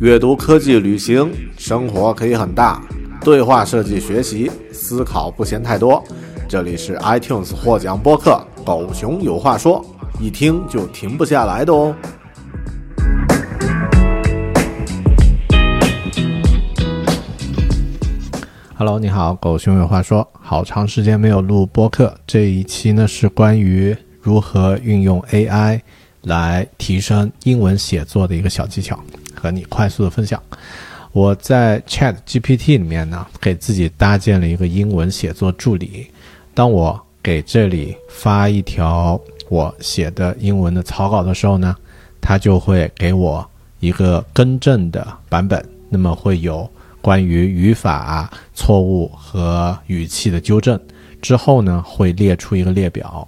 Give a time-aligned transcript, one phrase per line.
[0.00, 2.82] 阅读、科技、旅行，生活可以很大。
[3.20, 6.02] 对话设计、学习、思考不嫌太多。
[6.48, 9.84] 这里是 iTunes 获奖播客《狗熊有话说》，
[10.24, 11.94] 一听就停不下来的哦。
[18.78, 20.26] Hello，你好，狗熊有话说。
[20.40, 25.78] 好长时间没有录播客，这一期呢是关于如何运用 AI
[26.22, 28.98] 来提升英文写作的一个小技巧。
[29.40, 30.42] 和你快速的分享，
[31.12, 36.06] 我在 Chat GPT 里面呢，给自己搭建了一个英文写作助理。
[36.52, 39.18] 当我给这里发一条
[39.48, 41.74] 我写的英文的草稿的时候呢，
[42.20, 43.48] 它就会给我
[43.78, 45.64] 一个更正的版本。
[45.88, 46.70] 那么会有
[47.00, 50.78] 关于语法错误和语气的纠正。
[51.20, 53.26] 之后呢，会列出一个列表，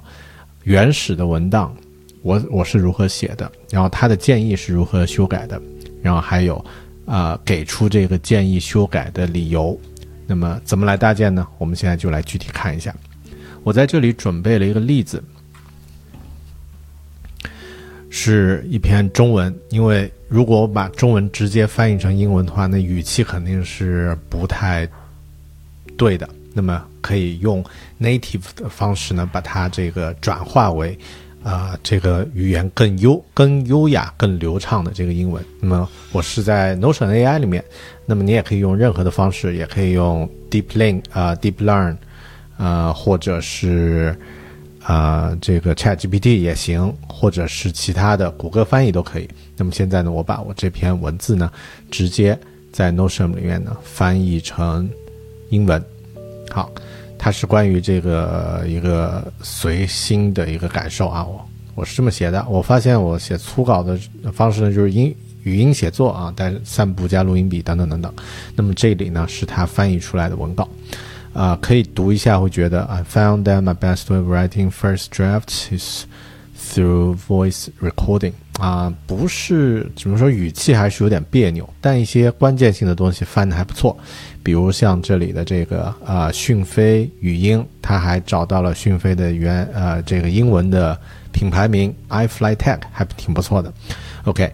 [0.65, 1.75] 原始的文档
[2.23, 5.61] 我我是如何写的，然后它的建议是如何修改的。
[6.03, 6.63] 然后还有，
[7.07, 9.79] 啊，给出这个建议修改的理由。
[10.27, 11.47] 那么怎么来搭建呢？
[11.59, 12.95] 我们现在就来具体看一下。
[13.63, 15.23] 我在这里准备了一个例子，
[18.11, 19.55] 是一篇中文。
[19.71, 24.89] 因为如果我把中文直接翻译成英文的话，那语气肯定是不太
[25.97, 26.29] 对的。
[26.55, 27.65] 那么可以用
[28.01, 30.99] native 的方式呢，把它这个转化为。
[31.43, 35.45] 啊，这个语言更优、更优雅、更流畅的这个英文。
[35.61, 37.65] 那么我是在 Notion AI 里面，
[38.07, 41.97] 那么你也可以用任何的方式，也可以用 deep link 啊，Deep Learn，
[42.59, 44.17] 呃，或者是
[44.85, 49.29] 啊这个 Chat GPT 也行，或者是其他的谷歌翻译都可以。
[49.57, 51.51] 那么现在呢，我把我这篇文字呢，
[51.91, 52.39] 直接
[52.73, 54.89] 在 Notion 里面呢翻译成
[55.51, 55.85] 英文。
[56.51, 56.71] 好。
[57.25, 62.45] 它是关于这个一个随心的一个感受啊，我我是这么写的。
[62.49, 63.97] 我发现我写粗稿的
[64.33, 65.15] 方式呢，就是音
[65.45, 68.13] 语音写作啊，带散步加录音笔等等等等。
[68.57, 70.69] 那么这里呢是它翻译出来的文稿，
[71.33, 76.07] 啊，可以读一下，会觉得 I found that my best way of writing first drafts is
[76.73, 83.97] through voice recording 啊，不是怎么说语气还是有点别扭，但一些关键性的东西翻的还不错。
[84.43, 90.99] 比如像这里的这个呃讯飞语音，他还找到了讯飞的原呃这个英文的
[91.33, 93.73] 品牌名 iFlyTech，还挺不错的。
[94.25, 94.53] OK，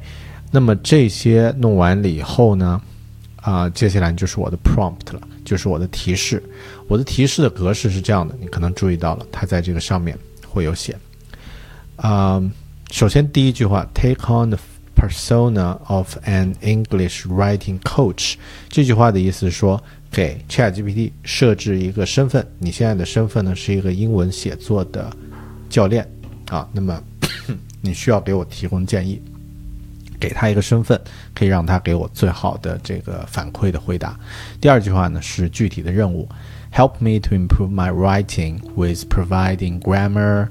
[0.50, 2.80] 那么这些弄完了以后呢，
[3.36, 6.42] 啊，接下来就是我的 prompt 了，就是我的提示。
[6.86, 10.96] 我的提示的格式是这样的，你可能注意到了，它在这个上面会有写。
[11.98, 12.40] 啊，
[12.90, 14.58] 首先第一句话，Take on the
[14.94, 18.34] Persona of an English writing coach，
[18.68, 22.46] 这句话的意思是说，给 ChatGPT 设置一个身份。
[22.58, 25.10] 你现在的身份呢是一个英文写作的
[25.68, 26.08] 教练
[26.50, 26.68] 啊。
[26.72, 27.02] 那么
[27.80, 29.20] 你需要给我提供建议，
[30.20, 31.00] 给他一个身份，
[31.34, 34.16] 可以让他给我最好的这个反馈的回答。
[34.60, 36.28] 第二句话呢是具体的任务
[36.72, 40.46] ，Help me to improve my writing with providing grammar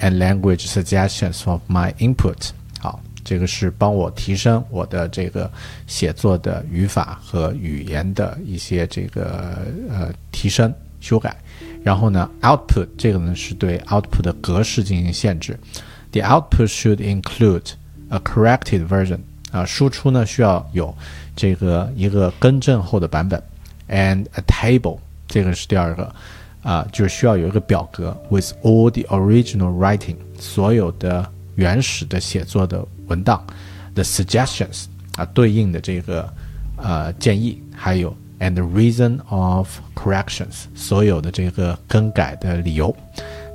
[0.00, 3.00] and language suggestions of my input 好。
[3.24, 5.50] 这个是帮我提升我的这个
[5.88, 11.36] 写作的语法和语言的一些这个呃提升修改，
[11.82, 15.58] 然后呢，output 这个呢是对 output 的格式进行限制。
[16.12, 17.72] The output should include
[18.10, 19.18] a corrected version
[19.50, 20.96] 啊，输出呢需要有
[21.34, 23.42] 这个一个更正后的版本
[23.88, 26.14] ，and a table 这个是第二个
[26.66, 32.84] 啊，就是需要有一个表格 with all the original writing 所有的原始的写作的。
[33.06, 33.40] 文档
[33.94, 36.28] ，the suggestions 啊，对应的这个
[36.76, 42.92] 呃建议，还有 and reason of corrections 所有的这个更改的理由，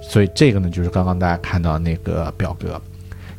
[0.02, 2.82] 所以这个呢就是刚刚大家看到那个表格，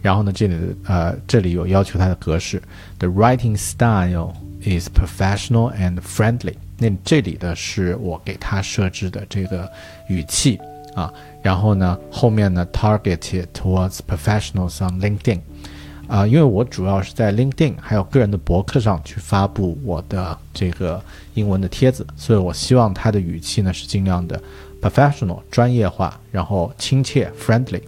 [0.02, 0.54] 然后呢这里
[0.84, 2.62] 呃这里有要求它的格式
[2.98, 9.70] ，the writing style is professional and friendly，那这里的是我给它设置的这个
[10.08, 10.58] 语气
[10.96, 15.40] 啊，然后呢后面呢 targeted towards professionals on LinkedIn。
[16.08, 21.02] 啊，因为我主要是在 LinkedIn 还有个人的博客上去发布我的这个
[21.34, 24.38] 英文的帖子，所以我希望它的语气呢是尽量的
[24.80, 27.80] professional 专业化，然后亲切 friendly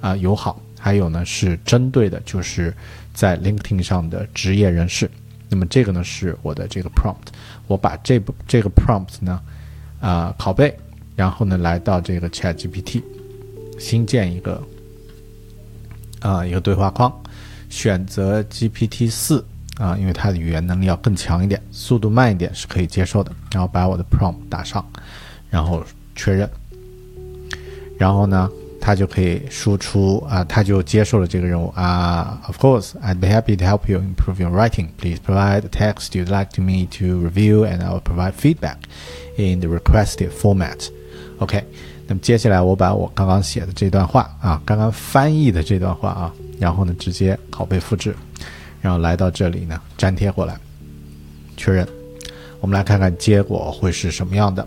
[0.00, 2.72] 啊友好，还有呢是针对的就是
[3.12, 5.10] 在 LinkedIn 上的职业人士。
[5.54, 7.28] 那么这个呢是我的这个 prompt，
[7.68, 9.40] 我把这部这个 prompt 呢
[10.00, 10.76] 啊拷贝，
[11.14, 13.00] 然后呢来到这个 ChatGPT，
[13.78, 14.60] 新建一个
[16.18, 17.22] 啊一个对话框。
[17.70, 19.44] 选择 GPT 四
[19.78, 23.30] 啊，因为它的语言能力要更强一点，速度慢一点是可以接受的。
[23.52, 24.84] 然后把我的 prompt 打上，
[25.50, 25.84] 然后
[26.16, 26.50] 确认。
[27.96, 28.50] 然后呢，
[28.86, 32.38] 他就可以输出啊，他就接受了这个任务啊。
[32.46, 34.88] Of course, I'd be happy to help you improve your writing.
[34.98, 38.76] Please provide the text you'd like to me to review, and I'll provide feedback
[39.38, 40.90] in the requested format.
[41.38, 41.64] OK，
[42.06, 46.30] 那么接下来我把我刚刚写的这段话啊，刚刚翻译的这段话啊，
[46.60, 48.14] 然后呢直接拷贝复制，
[48.82, 50.54] 然后来到这里呢粘贴过来，
[51.56, 51.88] 确认。
[52.60, 54.66] 我们来看看结果会是什么样的。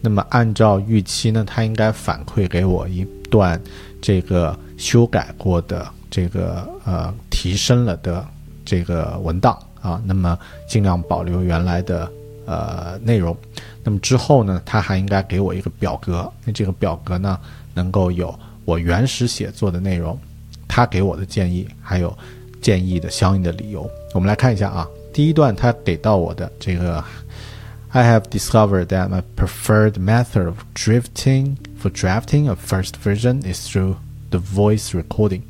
[0.00, 3.60] 那么按照预期呢，它应该反馈给我一段
[4.00, 8.24] 这个修改过的这个呃提升了的
[8.64, 10.00] 这个文档啊。
[10.04, 10.38] 那么
[10.68, 12.08] 尽量保留原来的
[12.44, 13.36] 呃内容。
[13.82, 16.30] 那么之后呢，它还应该给我一个表格。
[16.44, 17.36] 那这个表格呢，
[17.74, 18.32] 能够有
[18.64, 20.16] 我原始写作的内容，
[20.68, 22.16] 他给我的建议，还有
[22.60, 23.90] 建议的相应的理由。
[24.14, 27.02] 我们来看一下啊，第一段他给到我的这个。
[27.95, 33.97] I have discovered that my preferred method of drifting for drafting a first version is through
[34.29, 35.41] the voice recording。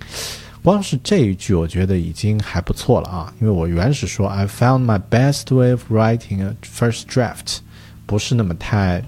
[0.64, 3.34] 光是这一句，我觉得已经还不错了啊。
[3.40, 7.60] 因为我原始说 I found my best way of writing a first draft，
[8.06, 9.04] 不是那么太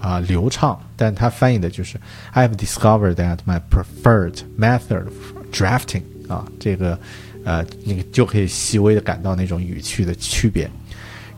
[0.00, 1.98] 啊流畅，但它翻译的就是
[2.32, 5.14] I have discovered that my preferred method of
[5.52, 6.98] drafting 啊，这个
[7.44, 10.70] 呃，你就可以细微的感到那种语气的区别。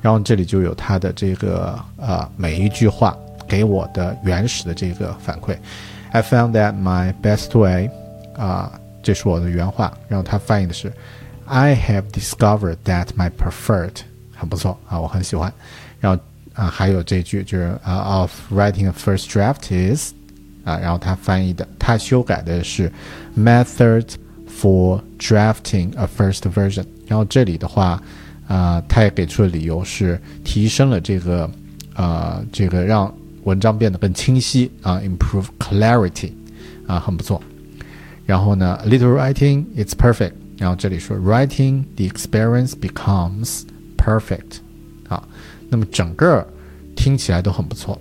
[0.01, 3.15] 然后这里就有它的这个呃每一句话
[3.47, 5.55] 给我的原始的这个反馈。
[6.11, 7.89] I found that my best way，
[8.35, 8.71] 啊，
[9.03, 9.95] 这是我的原话。
[10.07, 10.91] 然后它翻译的是
[11.45, 13.97] ，I have discovered that my preferred，
[14.35, 15.53] 很不错啊，我很喜欢。
[15.99, 16.19] 然后
[16.55, 20.13] 啊还有这句就是啊，of writing a first draft is，
[20.65, 22.91] 啊，然后它翻译的，它修改的是
[23.37, 24.05] method
[24.49, 26.85] for drafting a first version。
[27.07, 28.01] 然后这里的话。
[28.51, 31.49] 啊，他也给出的理由是提升了这个，
[31.95, 33.13] 呃，这个让
[33.45, 36.33] 文章变得更清晰啊，improve clarity，
[36.85, 37.41] 啊，很不错。
[38.25, 40.33] 然后呢，little writing it's perfect。
[40.57, 43.61] 然后这里说 writing the experience becomes
[43.97, 44.59] perfect，
[45.07, 45.25] 啊，
[45.69, 46.45] 那么整个
[46.93, 47.97] 听起来都很不错。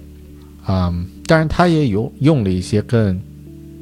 [0.66, 3.20] 嗯，当然他也有用了一些更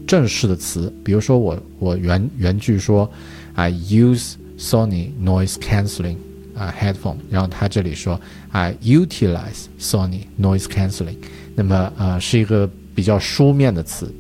[0.07, 3.11] 正式的词，比如说我我原原句说
[3.55, 6.17] ，I use Sony noise cancelling。
[6.59, 8.21] 啊，headphone，然后他这里说
[8.51, 11.17] 啊，utilize Sony noise cancelling，
[11.55, 14.13] 那么呃是一个比较书面的词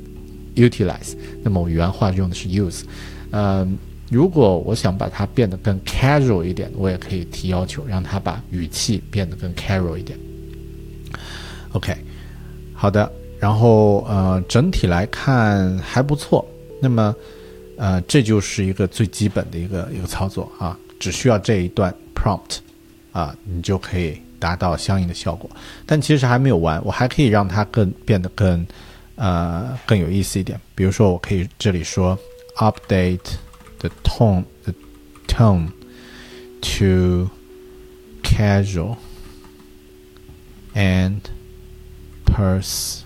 [0.54, 2.82] ，utilize，那么我原话用的是 use，
[3.32, 3.66] 呃，
[4.08, 10.16] 如果我想把它变得更 casual 一点，我也可以提要求，让它把语气变得更 casual 一点。
[11.72, 11.94] OK，
[12.72, 16.46] 好的，然后呃整体来看还不错，
[16.80, 17.14] 那么
[17.76, 21.92] 呃这就是一个最基本的一个一个操作啊，只需要这一段。
[22.18, 22.58] prompt，
[23.12, 25.48] 啊，你就可以达到相应的效果。
[25.86, 28.66] 但其实还没有完，我还可以让它更变得更，
[29.14, 30.60] 呃，更有意思一点。
[30.74, 32.18] 比如说，我可以这里说
[32.56, 33.36] update
[33.78, 34.74] the tone the
[35.26, 35.68] tone
[36.60, 37.28] to
[38.22, 38.96] casual
[40.74, 41.20] and
[42.26, 43.04] persuasive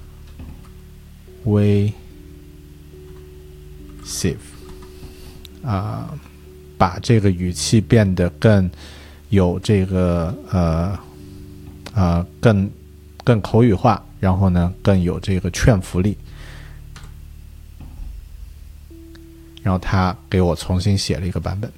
[5.63, 6.19] 啊，
[6.79, 8.71] 把这个语气变得更。
[9.33, 10.99] 有这个呃
[11.95, 12.71] 呃更
[13.25, 16.15] 更口语化，然后呢更有这个劝服力，
[19.63, 21.73] 然后他给我重新写了一个版本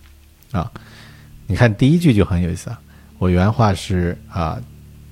[0.51, 0.69] 啊，
[1.47, 2.81] 你看第一句就很有意思啊，
[3.19, 4.61] 我原话是啊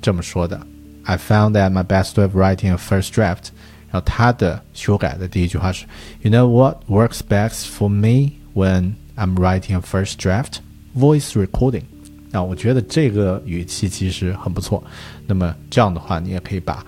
[0.01, 0.61] 这么说的
[1.05, 3.51] ，I found that my best way of writing a first draft，
[3.89, 5.87] 然后他的修改的第一句话是
[6.23, 10.57] ，You know what works best for me when I'm writing a first draft?
[10.97, 11.85] Voice recording。
[12.33, 14.83] 啊，我觉得这个语气其实很不错。
[15.27, 16.83] 那么这样的话，你也可以把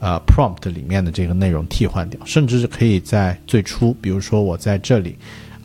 [0.00, 5.14] 呃 prompt 里面的这个内容替换掉，甚至是可以在最初，比如说我在这里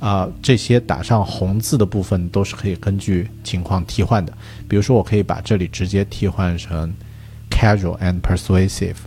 [0.02, 4.34] 啊，这些打上红字的部分都是可以根据情况替换的。
[4.68, 6.94] 比如说，我可以把这里直接替换成
[7.50, 8.98] casual and persuasive，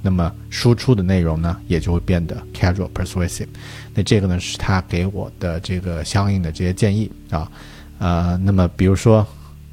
[0.00, 3.48] 那么输出的内容呢也就会变得 casual persuasive。
[3.94, 7.50] 那这个呢是他给我的这个相应的这些建议啊，
[7.98, 9.26] 呃，那么比如说。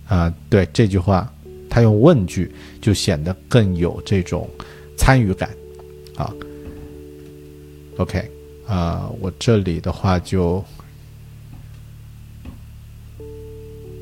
[0.10, 1.32] 啊，对这句话，
[1.70, 2.52] 他用问句
[2.82, 4.50] 就显得更有这种
[4.98, 5.52] 参与感，
[6.16, 6.34] 啊
[7.98, 8.28] ，OK，
[8.66, 10.66] 啊，我这里的话就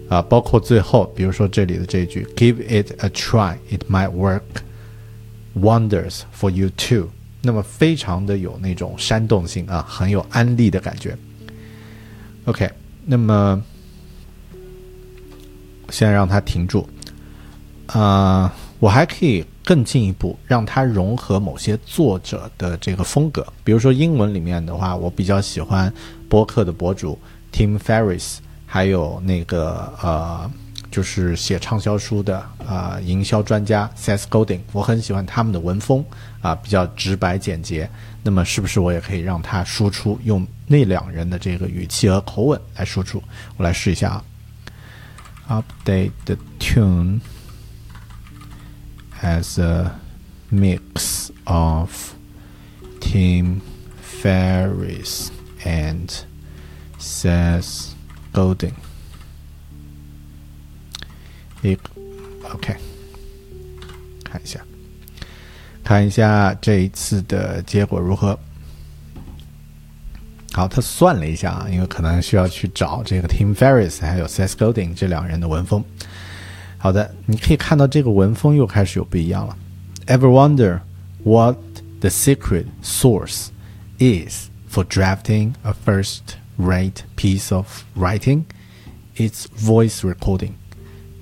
[0.07, 4.63] 啊，包括最后，比如说这里的这句，Give it a try, it might work
[5.59, 7.09] wonders for you too。
[7.41, 11.17] 那么非常的有那种煽动性啊，很有安利的感觉。
[12.45, 12.71] OK，
[13.05, 13.61] 那么。
[15.89, 16.87] 现在让它停住，
[17.87, 25.91] 啊，我还可以更进一步让它融合某些作者的这个风格，比如说英文里面的话，我比较喜欢
[26.29, 27.17] 播客的博主
[27.51, 30.49] Tim Ferriss，还有那个呃。
[30.89, 36.03] 就是写畅销书的啊，营销专家 Seth Godin，我很喜欢他们的文风
[36.41, 37.87] 啊，比较直白简洁。
[38.23, 43.21] 那么是不是我也可以让他输出用那两人的这个语气和口吻来输出？
[43.57, 44.23] 我来试一下啊。
[45.48, 47.20] Update the tune
[49.22, 50.00] as a
[50.50, 52.14] mix of
[53.00, 53.60] Tim
[54.00, 55.30] Ferriss
[55.64, 56.24] and
[56.98, 57.94] Seth
[58.32, 58.72] Godin。
[61.62, 61.76] 一，
[62.44, 62.76] OK，
[64.24, 64.64] 看一下，
[65.84, 68.38] 看一下这一次的结果如何。
[70.56, 75.82] 好，他算了一下啊，因为可能需要去找这个 Tim Ferriss 还有 Seth Godin 这两人的文风。
[76.76, 79.56] 好的，你可以看到这个文风又开始有不一样了。
[80.06, 80.80] Ever wonder
[81.22, 81.56] what
[82.00, 83.46] the secret source
[83.98, 88.44] is for drafting a first-rate piece of writing?
[89.16, 90.54] It's voice recording.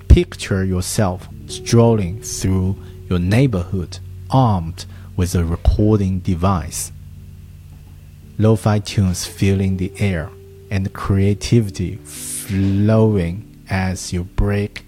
[0.07, 2.75] Picture yourself strolling through
[3.07, 4.85] your neighborhood armed
[5.15, 6.91] with a recording device.
[8.37, 10.29] Lo-fi tunes filling the air
[10.69, 14.83] and creativity flowing as you break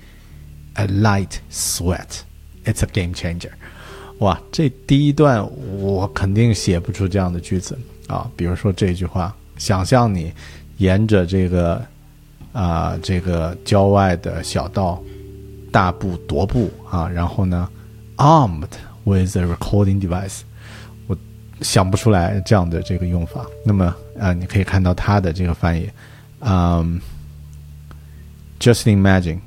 [0.75, 2.23] a light sweat.
[2.65, 3.51] It's a game changer.
[4.19, 5.45] 哇，这第一段
[5.77, 8.29] 我肯定写不出这样的句子啊！
[8.35, 10.31] 比如说这句话：想象你
[10.77, 11.85] 沿着这个
[12.53, 15.03] 啊这个郊外的小道
[15.71, 17.69] 大步踱步啊，然后呢，
[18.17, 18.69] armed
[19.03, 20.46] with a recording device，我
[21.60, 23.46] 想不出来这样的这个用法。
[23.64, 25.88] 那么啊，你可以看到它的这个翻译，
[26.40, 27.00] 嗯
[28.58, 29.38] ，just imagine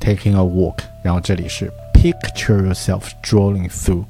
[0.00, 4.04] taking a walk，然后这里是 picture yourself strolling through，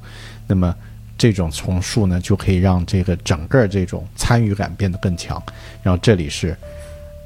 [0.47, 0.75] 那么
[1.17, 5.41] 这种重述呢，就可以让这个整个这种参与感变得更强。
[5.81, 6.57] 然后这里是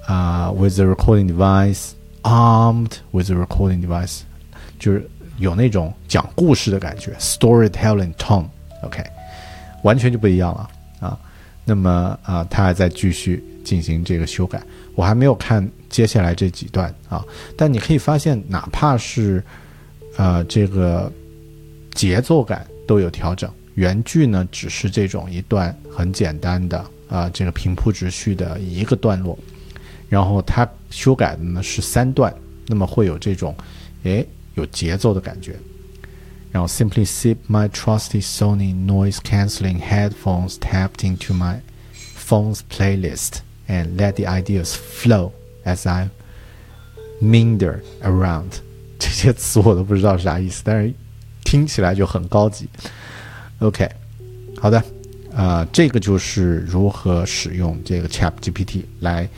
[0.06, 1.92] 啊，with the recording device。
[2.24, 4.22] Armed with the recording device，
[4.78, 9.02] 就是有那种讲故事的感觉，storytelling tone，OK，
[9.88, 11.18] 完全就不一样了啊。
[11.64, 14.62] 那么啊，他还在继续进行这个修改，
[14.96, 17.24] 我还没有看接下来这几段啊。
[17.56, 19.42] 但你可以发现，哪怕是
[20.18, 21.12] 呃这个
[21.94, 29.38] 节奏感都有调整，原句呢只是这种一段很简单的啊这个平铺直叙的一个段落。
[30.10, 32.34] 然后他修改的呢是三段，
[32.66, 33.56] 那么会有这种，
[34.04, 34.26] 哎，
[34.56, 35.56] 有节奏的感觉。
[36.51, 41.61] 然后 simply zip my trusty Sony noise cancelling headphones tapped into my
[42.17, 45.33] phone's playlist and let the ideas flow
[45.65, 46.11] as I
[47.21, 48.61] meander around。
[48.99, 50.93] 这些词我都不知道是啥意思，但是
[51.45, 52.69] 听起来就很高级。
[53.61, 53.89] OK，
[54.61, 54.83] 好的，
[55.35, 59.29] 啊，这个就是如何使用这个 Chat GPT 来。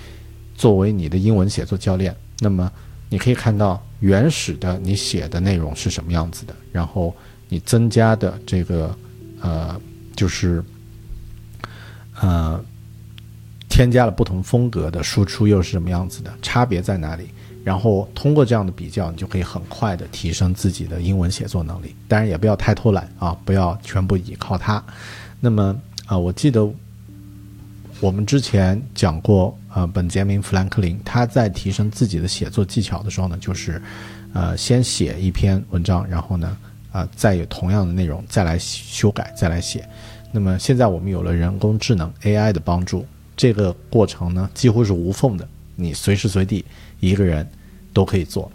[0.56, 2.70] 作为你的英文写作教练，那么
[3.09, 7.15] 你可以看到原始的你写的内容是什么样子的，然后
[7.47, 8.95] 你增加的这个
[9.41, 9.79] 呃，
[10.15, 10.63] 就是
[12.21, 12.63] 呃，
[13.67, 17.29] 添加了不同风格的输出又是什么样子的，差别在哪里？
[17.63, 21.95] 然后通过这样的比较，你就可以很快的提升自己的英文写作能力。
[22.07, 24.83] 当然也不要太偷懒啊，不要全部依靠它。
[25.39, 25.75] 那么
[26.05, 26.71] 啊，我记得。
[28.01, 33.81] 我们之前讲过，呃，本杰明·富兰克林他在提升自己的写作技巧的时候呢，就是，
[34.33, 36.57] 呃，先写一篇文章，然后呢，
[36.91, 39.87] 啊，再有同样的内容再来修改，再来写。
[40.33, 43.05] 那么现在我们有了人工智能 AI 的帮助，
[43.37, 46.65] 这个过程呢几乎是无缝的，你随时随地
[46.99, 47.49] 一个人
[47.93, 48.51] 都可以做，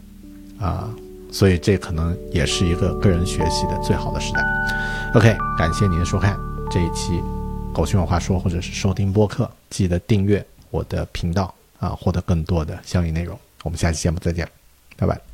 [0.61, 0.91] 啊，
[1.33, 4.45] 所以这可能也是一个个人学习的最好的时代。
[5.15, 6.37] OK，感谢您的收看
[6.71, 7.19] 这一期。
[7.73, 13.39] 狗熊有话说，或者是收听播客，记得订阅我的频道啊，获得更多的相应内容。
[13.63, 14.49] 我们下期节目再见，
[14.97, 15.34] 拜拜。